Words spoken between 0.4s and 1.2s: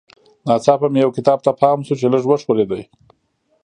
ناڅاپه مې یو